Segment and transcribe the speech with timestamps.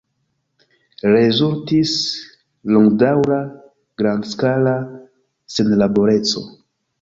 [1.15, 1.91] Rezultis
[2.77, 3.37] longdaŭra
[4.03, 4.75] grandskala
[5.59, 6.45] senlaboreco.